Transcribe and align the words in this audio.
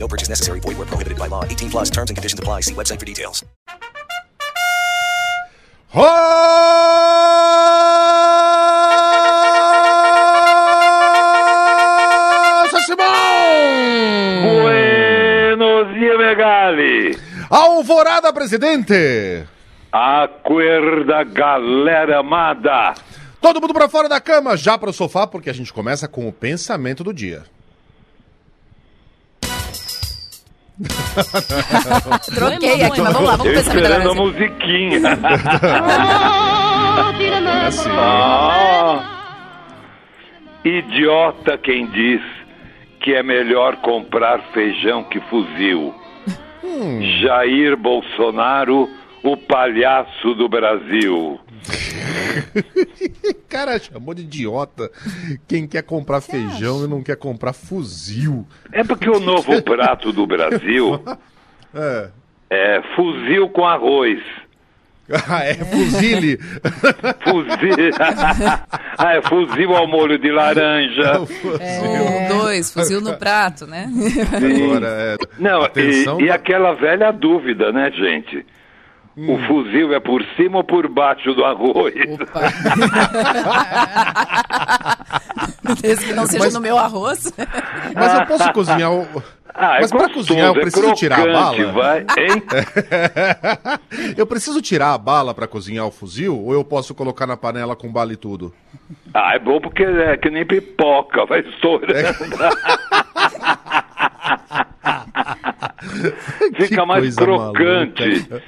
No 0.00 0.08
purchase 0.08 0.30
necessary. 0.30 0.60
Void 0.60 0.78
where 0.78 0.86
prohibited 0.86 1.18
by 1.18 1.28
law. 1.28 1.44
18 1.44 1.70
plus 1.70 1.90
terms 1.90 2.10
and 2.10 2.16
conditions 2.16 2.40
apply. 2.40 2.62
See 2.62 2.74
website 2.74 2.98
for 2.98 3.06
details. 3.06 3.44
Rosa 12.60 12.80
Simão! 12.86 13.06
Buenos 14.62 15.94
dias, 15.94 16.16
Megali! 16.16 17.18
Alvorada, 17.50 18.32
presidente! 18.32 19.44
Acorda, 19.90 21.24
galera 21.24 22.20
amada! 22.20 22.94
Todo 23.40 23.60
mundo 23.60 23.74
pra 23.74 23.88
fora 23.88 24.08
da 24.08 24.20
cama, 24.20 24.56
já 24.56 24.78
pro 24.78 24.92
sofá, 24.92 25.26
porque 25.26 25.50
a 25.50 25.52
gente 25.52 25.72
começa 25.72 26.06
com 26.06 26.28
o 26.28 26.32
pensamento 26.32 27.02
do 27.02 27.12
dia. 27.12 27.42
Troquei 32.34 32.82
aqui, 32.82 33.00
mas 33.00 33.12
vamos 33.12 33.28
lá, 33.28 33.36
vamos 33.36 33.46
Eu 33.46 33.54
pensar 33.54 33.74
esperando 33.76 34.10
a 34.10 34.14
melhor. 34.14 34.26
musiquinha. 34.26 35.00
É 37.00 37.66
assim. 37.66 37.90
Ah, 37.92 39.02
idiota 40.64 41.56
quem 41.58 41.86
diz 41.86 42.20
que 43.00 43.14
é 43.14 43.22
melhor 43.22 43.76
comprar 43.76 44.40
feijão 44.52 45.04
que 45.04 45.20
fuzil. 45.20 45.94
Jair 47.20 47.76
Bolsonaro, 47.76 48.88
o 49.22 49.36
palhaço 49.36 50.34
do 50.34 50.48
Brasil. 50.48 51.38
Cara, 53.48 53.78
chamou 53.78 54.14
de 54.14 54.22
idiota 54.22 54.90
quem 55.48 55.66
quer 55.66 55.82
comprar 55.82 56.20
feijão 56.20 56.84
e 56.84 56.88
não 56.88 57.02
quer 57.02 57.16
comprar 57.16 57.52
fuzil. 57.52 58.46
É 58.72 58.84
porque 58.84 59.08
o 59.08 59.20
novo 59.20 59.60
prato 59.62 60.12
do 60.12 60.26
Brasil 60.26 61.02
É. 61.74 62.08
é 62.50 62.82
fuzil 62.96 63.48
com 63.50 63.64
arroz. 63.64 64.20
Ah, 65.28 65.44
é 65.44 65.54
fuzile. 65.54 66.38
Fuzil. 67.24 67.90
ah, 68.96 69.14
é 69.16 69.22
fuzil 69.22 69.74
ao 69.74 69.88
molho 69.88 70.18
de 70.18 70.30
laranja. 70.30 71.20
Um, 71.20 72.28
dois, 72.28 72.72
fuzil 72.72 73.00
no 73.00 73.16
prato, 73.16 73.66
né? 73.66 73.90
Agora, 74.32 74.86
é. 74.86 75.16
Não, 75.38 75.62
Atenção, 75.62 76.20
e, 76.20 76.24
e 76.24 76.30
aquela 76.30 76.74
velha 76.74 77.10
dúvida, 77.10 77.72
né, 77.72 77.90
gente? 77.90 78.46
O 79.16 79.38
fuzil 79.46 79.92
é 79.92 80.00
por 80.00 80.22
cima 80.36 80.58
ou 80.58 80.64
por 80.64 80.88
baixo 80.88 81.34
do 81.34 81.44
arroz? 81.44 81.92
Opa. 82.20 82.40
Desde 85.82 86.06
que 86.06 86.12
não 86.14 86.26
seja 86.26 86.44
Mas- 86.44 86.54
no 86.54 86.60
meu 86.60 86.78
arroz. 86.78 87.32
Mas 87.94 88.14
eu 88.14 88.26
posso 88.26 88.52
cozinhar 88.52 88.92
o. 88.92 89.06
Ah, 89.52 89.78
é 89.78 89.80
Mas 89.80 89.90
pra 89.90 90.04
gostoso, 90.04 90.28
cozinhar 90.28 90.46
eu 90.46 90.52
é 90.56 90.60
preciso 90.60 90.94
tirar 90.94 91.20
a 91.20 91.26
bala? 91.32 91.72
vai, 91.72 92.00
hein? 92.18 92.42
eu 94.16 94.24
preciso 94.26 94.62
tirar 94.62 94.94
a 94.94 94.98
bala 94.98 95.34
pra 95.34 95.48
cozinhar 95.48 95.84
o 95.86 95.90
fuzil 95.90 96.38
ou 96.40 96.52
eu 96.52 96.64
posso 96.64 96.94
colocar 96.94 97.26
na 97.26 97.36
panela 97.36 97.74
com 97.74 97.90
bala 97.92 98.12
e 98.12 98.16
tudo? 98.16 98.54
Ah, 99.12 99.34
é 99.34 99.40
bom 99.40 99.60
porque 99.60 99.82
é 99.82 100.16
que 100.16 100.30
nem 100.30 100.46
pipoca, 100.46 101.26
vai 101.26 101.40
estourando. 101.50 101.92
Que 104.48 104.59
Fica 106.56 106.86
mais 106.86 107.02
coisa 107.16 107.20
crocante. 107.20 108.28
maluca. 108.28 108.42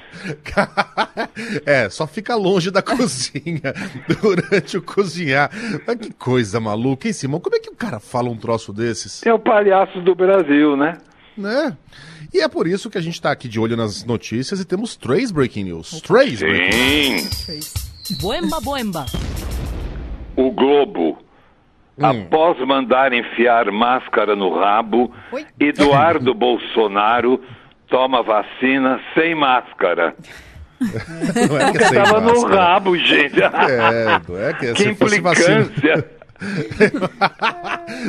é, 1.67 1.89
só 1.89 2.07
fica 2.07 2.35
longe 2.35 2.71
da 2.71 2.81
cozinha 2.83 3.73
durante 4.21 4.77
o 4.77 4.83
cozinhar. 4.83 5.51
Mas 5.87 5.97
que 5.97 6.13
coisa 6.13 6.61
maluca, 6.61 7.07
hein, 7.07 7.13
Simão? 7.13 7.41
Como 7.41 7.57
é 7.57 7.59
que 7.59 7.71
o 7.71 7.77
cara 7.77 7.99
fala 8.01 8.29
um 8.29 8.37
troço 8.37 8.73
desses? 8.73 9.25
É 9.25 9.33
o 9.33 9.39
palhaço 9.39 10.01
do 10.01 10.15
Brasil, 10.15 10.77
né? 10.77 10.99
Né? 11.37 11.77
E 12.33 12.41
é 12.41 12.49
por 12.49 12.67
isso 12.67 12.91
que 12.91 12.99
a 12.99 13.01
gente 13.01 13.21
tá 13.21 13.31
aqui 13.31 13.49
de 13.49 13.59
olho 13.59 13.77
nas 13.77 14.05
notícias 14.05 14.61
e 14.61 14.65
temos 14.65 14.97
três 14.97 15.31
breaking 15.31 15.65
news. 15.65 16.01
Três 16.03 16.41
breaking 16.41 17.19
Sim. 17.31 17.61
Boemba, 18.21 18.61
boemba. 18.61 19.07
O 20.37 20.51
Globo, 20.51 21.19
Hum. 21.99 22.07
após 22.07 22.59
mandar 22.67 23.13
enfiar 23.13 23.71
máscara 23.71 24.35
no 24.35 24.59
rabo, 24.59 25.13
Eduardo 25.61 26.33
Bolsonaro 26.35 27.41
toma 27.89 28.23
vacina 28.23 28.99
sem 29.15 29.35
máscara. 29.35 30.15
Não 30.81 31.59
é 31.61 31.73
que 31.73 31.79
é 31.79 31.89
sem 31.89 32.03
Tava 32.03 32.21
no 32.21 32.47
rabo, 32.47 32.97
gente. 32.97 33.41
É, 33.43 34.21
não 34.29 34.39
é 34.41 34.53
que, 34.55 34.73
que 34.73 34.83
se 34.83 34.95
fosse 34.95 35.21
vacina. 35.21 35.61
implicância. 35.61 36.23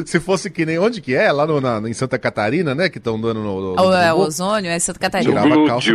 Se 0.08 0.20
fosse 0.20 0.50
que 0.50 0.66
nem. 0.66 0.80
Onde 0.80 1.00
que 1.02 1.14
é? 1.14 1.32
Lá 1.32 1.46
no, 1.46 1.62
na, 1.62 1.78
em 1.88 1.94
Santa 1.94 2.18
Catarina, 2.18 2.74
né? 2.74 2.90
Que 2.90 2.98
estão 2.98 3.20
dando 3.22 3.42
no. 3.42 3.76
no, 3.76 3.82
O, 3.82 3.94
é, 3.94 4.12
o 4.12 4.18
no- 4.18 4.24
ozônio 4.24 4.72
é 4.72 4.80
Santa 4.80 5.00
Catarina. 5.00 5.40
Tirava 5.42 5.64
a 5.64 5.68
calça 5.68 5.90
e. 5.92 5.94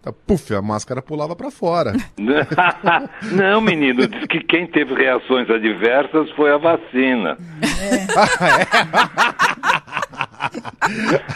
Tá, 0.00 0.12
Puf, 0.12 0.54
a 0.54 0.62
máscara 0.62 1.02
pulava 1.02 1.34
pra 1.34 1.50
fora. 1.50 1.92
Não, 3.32 3.60
menino, 3.60 4.06
diz 4.06 4.26
que 4.26 4.40
quem 4.40 4.66
teve 4.66 4.94
reações 4.94 5.50
adversas 5.50 6.30
foi 6.32 6.52
a 6.52 6.56
vacina. 6.56 7.36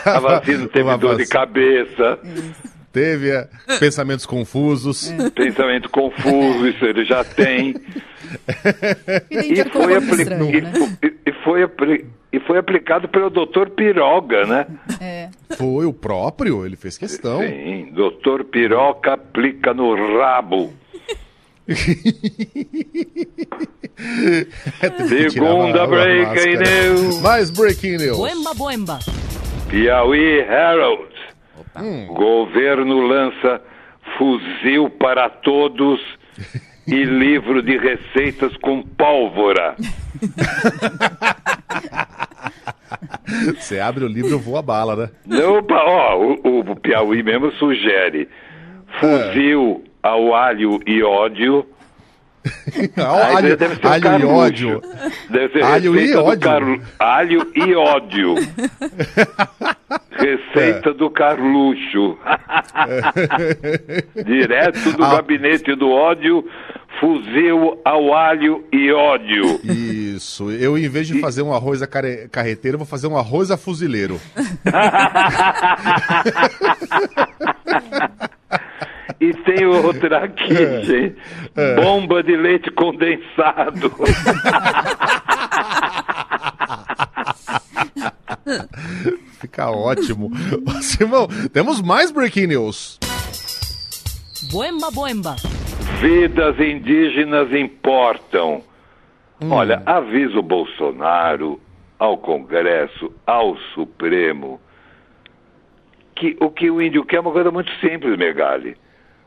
A 0.05 0.21
vacina 0.21 0.69
teve 0.69 0.85
Uma 0.89 0.97
dor 0.99 1.17
de 1.17 1.27
cabeça, 1.27 2.19
Teve 2.93 3.31
é, 3.31 3.49
pensamentos 3.81 4.27
confusos. 4.27 5.11
pensamento 5.35 5.89
confuso, 5.89 6.69
isso 6.69 6.85
ele 6.85 7.05
já 7.07 7.25
tem. 7.25 7.75
E 9.31 9.35
Identidade 9.35 9.71
com 9.71 9.83
foi, 9.83 9.95
nome 9.95 10.07
apli- 10.11 10.23
estranho, 10.23 10.55
e 10.57 10.61
né? 10.61 10.73
Fo- 11.45 11.55
foi 11.79 12.07
e 12.33 12.41
foi 12.41 12.57
aplicado 12.59 13.07
pelo 13.09 13.29
doutor 13.29 13.69
Piroga, 13.71 14.47
né? 14.47 14.67
É. 15.01 15.29
Foi 15.57 15.85
o 15.85 15.93
próprio, 15.93 16.65
ele 16.65 16.77
fez 16.77 16.97
questão. 16.97 17.41
Sim, 17.41 17.91
doutor 17.93 18.45
Piroca 18.45 19.13
aplica 19.15 19.75
no 19.75 19.95
rabo. 20.19 20.73
É, 24.83 24.91
Segunda 25.07 25.87
breaking 25.87 26.57
news. 26.59 27.21
Mais 27.21 27.51
breaking 27.51 27.97
news. 27.99 28.17
Boemba, 28.17 28.55
boemba. 28.55 28.99
Piauí 29.69 30.41
Herald. 30.41 31.13
Governo 32.09 33.01
lança 33.07 33.61
fuzil 34.19 34.91
para 34.91 35.31
todos 35.31 36.01
e 36.87 37.05
livro 37.05 37.63
de 37.63 37.77
receitas 37.79 38.57
com 38.59 38.83
pólvora. 38.83 39.77
Você 43.57 43.81
abre 43.81 44.05
o 44.05 44.09
livro, 44.09 44.39
voa 44.39 44.59
a 44.59 44.63
bala, 44.63 45.11
né? 45.29 45.45
Opa, 45.45 45.75
ó, 45.75 46.19
o, 46.19 46.61
o 46.61 46.77
Piauí 46.77 47.23
mesmo 47.23 47.51
sugere 47.53 48.29
fuzil 49.01 49.85
ao 50.03 50.35
alho 50.35 50.81
e 50.87 51.03
ódio. 51.03 51.67
Aí 52.97 53.37
alho, 53.37 53.57
deve 53.57 53.77
ser 53.77 53.87
alho 53.87 54.21
e 54.21 54.25
ódio. 54.25 54.83
Deve 55.31 55.53
ser 55.53 55.63
Alho 55.63 56.01
e 56.01 56.17
ódio. 56.17 56.41
Carlu- 56.41 56.83
Alho 56.99 57.53
e 57.55 57.75
ódio. 57.77 58.35
Receita 60.11 60.93
do 60.93 61.09
Carluxo. 61.11 62.19
Direto 64.27 64.93
do 64.97 65.05
Ah. 65.05 65.17
gabinete 65.17 65.75
do 65.75 65.91
ódio, 65.91 66.49
fuzil 67.01 67.81
ao 67.85 68.15
alho 68.15 68.65
e 68.73 68.93
ódio. 68.93 69.61
Isso. 69.65 70.51
Eu, 70.51 70.77
em 70.79 70.89
vez 70.89 71.07
de 71.07 71.21
fazer 71.21 71.43
um 71.43 71.53
arroz 71.53 71.83
a 71.83 71.87
care- 71.87 72.29
carreteiro, 72.31 72.79
vou 72.79 72.87
fazer 72.87 73.07
um 73.07 73.17
arroz 73.17 73.51
a 73.51 73.57
fuzileiro. 73.57 74.21
E 79.21 79.33
tem 79.45 79.65
outra 79.67 80.25
aqui, 80.25 80.53
gente. 80.85 81.15
Bomba 81.77 82.23
de 82.25 82.37
leite 82.37 82.71
condensado. 82.73 83.93
Fica 89.41 89.71
ótimo. 89.71 90.31
Simão, 90.83 91.29
temos 91.53 91.81
mais 91.81 92.11
breaking 92.11 92.49
news. 92.49 92.99
Boemba, 94.51 94.91
boemba. 94.91 95.37
Vidas 96.01 96.59
indígenas 96.59 97.53
importam. 97.53 98.63
Olha, 99.51 99.83
aviso 99.87 100.39
o 100.39 100.43
Bolsonaro 100.43 101.61
ao 101.99 102.17
Congresso, 102.19 103.13
ao 103.27 103.57
Supremo, 103.75 104.61
que 106.15 106.37
o 106.41 106.51
que 106.51 106.71
o 106.71 106.81
índio 106.81 107.05
quer 107.05 107.17
é 107.17 107.21
uma 107.21 107.33
coisa 107.33 107.51
muito 107.51 107.71
simples, 107.81 108.17
Megali. 108.17 108.77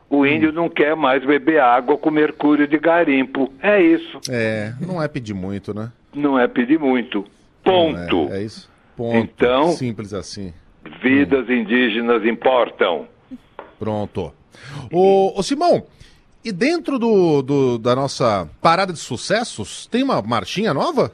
O 0.08 0.24
índio 0.24 0.52
não 0.52 0.68
quer 0.68 0.94
mais 0.94 1.24
beber 1.24 1.60
água 1.60 1.98
com 1.98 2.10
mercúrio 2.10 2.66
de 2.68 2.78
garimpo. 2.78 3.52
É 3.60 3.80
isso. 3.82 4.20
É, 4.30 4.72
não 4.80 5.02
é 5.02 5.08
pedir 5.08 5.34
muito, 5.34 5.74
né? 5.74 5.90
Não 6.14 6.38
é 6.38 6.46
pedir 6.46 6.78
muito. 6.78 7.24
Ponto. 7.64 8.28
É, 8.30 8.38
é 8.38 8.42
isso. 8.42 8.70
Ponto. 8.96 9.16
Então- 9.16 9.68
Simples 9.70 10.14
assim. 10.14 10.52
Vidas 11.02 11.50
indígenas 11.50 12.24
importam. 12.24 13.08
Pronto. 13.78 14.32
Ô, 14.92 15.38
ô 15.38 15.42
Simão, 15.42 15.84
e 16.46 16.52
dentro 16.52 16.98
do, 16.98 17.42
do- 17.42 17.78
da 17.78 17.94
nossa 17.96 18.48
parada 18.62 18.92
de 18.92 18.98
sucessos, 18.98 19.86
tem 19.86 20.02
uma 20.02 20.22
marchinha 20.22 20.72
nova? 20.72 21.12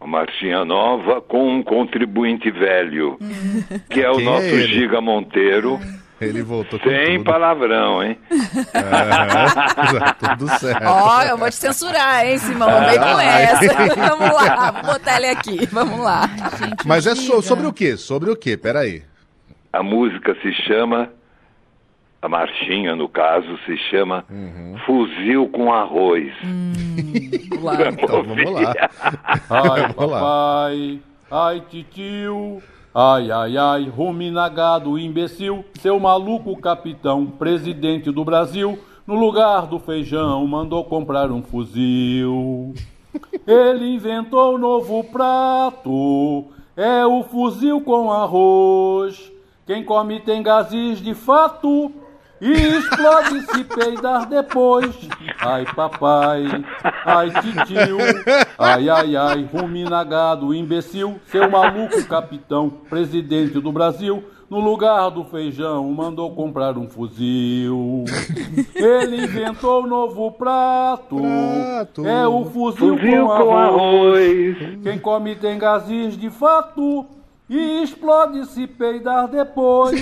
Uma 0.00 0.18
marchinha 0.18 0.64
nova 0.64 1.20
com 1.22 1.48
um 1.58 1.62
contribuinte 1.62 2.50
velho, 2.50 3.18
que 3.88 4.00
é 4.02 4.10
o 4.10 4.16
Quem 4.16 4.22
é 4.26 4.30
nosso 4.30 4.44
ele? 4.46 4.66
Giga 4.74 5.00
Monteiro. 5.00 5.80
Ele 6.18 6.42
voltou 6.42 6.78
com 6.80 6.88
Sem 6.88 7.18
tudo. 7.18 7.24
palavrão, 7.30 8.02
hein? 8.02 8.16
É, 8.72 8.80
tá 9.52 10.14
tudo 10.36 10.48
certo. 10.58 10.82
Ó, 10.86 11.22
eu 11.22 11.36
vou 11.36 11.48
te 11.50 11.56
censurar, 11.56 12.26
hein, 12.26 12.38
Simão? 12.38 12.70
Não 12.70 12.88
vem 12.88 12.98
com 12.98 13.04
Ai. 13.04 13.42
essa. 13.44 13.94
Vamos 13.94 14.30
lá, 14.34 14.70
vou 14.70 14.94
botar 14.94 15.16
ele 15.18 15.26
aqui. 15.26 15.66
Vamos 15.70 15.98
lá. 16.00 16.22
Mas 16.86 17.06
é 17.06 17.14
so- 17.14 17.42
sobre 17.42 17.66
o 17.66 17.72
quê? 17.72 17.98
Sobre 17.98 18.30
o 18.30 18.36
quê? 18.36 18.56
Peraí. 18.56 19.02
A 19.72 19.82
música 19.82 20.34
se 20.40 20.52
chama, 20.66 21.10
a 22.26 22.28
marchinha 22.28 22.96
no 22.96 23.08
caso, 23.08 23.56
se 23.64 23.76
chama 23.88 24.24
Uhum. 24.28 24.74
Fuzil 24.84 25.48
com 25.48 25.72
Arroz. 25.72 26.32
Vamos 27.50 27.62
lá. 27.62 27.76
Então 27.88 28.22
vamos 28.24 28.50
lá. 28.52 28.74
Ai, 29.48 29.92
papai, 29.92 31.00
ai, 31.30 31.62
titio, 31.70 32.60
ai, 32.94 33.30
ai, 33.30 33.56
ai, 33.56 33.88
ruminagado, 33.88 34.98
imbecil, 34.98 35.64
seu 35.80 35.98
maluco 36.00 36.56
capitão, 36.60 37.26
presidente 37.26 38.10
do 38.10 38.24
Brasil, 38.24 38.78
no 39.06 39.14
lugar 39.14 39.66
do 39.66 39.78
feijão, 39.78 40.44
mandou 40.46 40.84
comprar 40.84 41.30
um 41.30 41.42
fuzil. 41.42 42.74
Ele 43.46 43.94
inventou 43.94 44.56
um 44.56 44.58
novo 44.58 45.04
prato, 45.04 46.44
é 46.76 47.06
o 47.06 47.22
fuzil 47.22 47.80
com 47.80 48.10
arroz. 48.12 49.32
Quem 49.66 49.84
come 49.84 50.20
tem 50.20 50.42
gases 50.42 51.00
de 51.00 51.14
fato 51.14 51.92
e 52.40 52.52
explode 52.52 53.40
se 53.46 53.64
peidar 53.64 54.26
depois. 54.28 54.94
Ai, 55.40 55.64
papai, 55.74 56.44
ai, 57.04 57.30
titio, 57.40 57.98
ai, 58.58 58.88
ai, 58.88 59.16
ai, 59.16 59.48
ruminagado, 59.52 60.54
imbecil, 60.54 61.18
seu 61.26 61.50
maluco 61.50 62.04
capitão, 62.06 62.68
presidente 62.68 63.60
do 63.60 63.72
Brasil, 63.72 64.22
no 64.48 64.60
lugar 64.60 65.10
do 65.10 65.24
feijão, 65.24 65.90
mandou 65.92 66.30
comprar 66.34 66.78
um 66.78 66.88
fuzil. 66.88 68.04
Ele 68.74 69.24
inventou 69.24 69.82
um 69.82 69.86
novo 69.88 70.30
prato, 70.32 71.16
Prato. 71.16 72.06
é 72.06 72.28
o 72.28 72.44
fuzil, 72.44 72.96
Fuzil 72.96 73.26
com, 73.26 73.44
com 73.44 73.56
arroz. 73.56 74.56
arroz. 74.60 74.78
Quem 74.84 74.98
come 74.98 75.34
tem 75.34 75.58
gases 75.58 76.16
de 76.16 76.30
fato 76.30 77.06
e 77.48 77.82
explode 77.82 78.44
se 78.46 78.66
peidar 78.66 79.28
depois. 79.28 80.00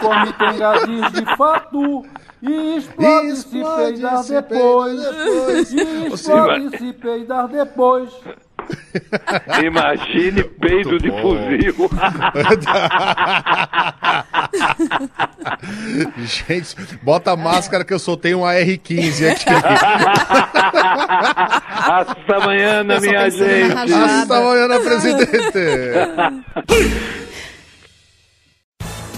Come 0.00 0.32
tem 0.34 0.58
gases 0.58 1.12
de 1.12 1.36
fato 1.36 2.04
e 2.42 2.76
explode, 2.76 3.36
se 3.36 3.58
Explode 3.58 3.92
peidar 3.92 4.22
se 4.22 4.32
depois. 4.34 5.00
depois. 5.00 5.72
E 5.72 6.06
explode 6.06 6.78
se 6.78 6.92
peidar 6.92 7.48
depois. 7.48 8.10
Imagine 9.64 10.44
peido 10.44 10.98
de 10.98 11.10
bom. 11.10 11.22
fuzil. 11.22 11.74
Gente, 16.24 16.76
bota 17.02 17.32
a 17.32 17.36
máscara 17.36 17.84
que 17.84 17.92
eu 17.92 17.98
soltei 17.98 18.34
um 18.34 18.44
AR-15 18.44 19.30
aqui. 19.30 19.44
Hasta 21.68 22.36
amanhã, 22.36 22.84
minha 22.84 23.30
gente. 23.30 23.72
Hasta 23.72 24.36
amanhã, 24.36 24.68
presidente. 24.80 25.58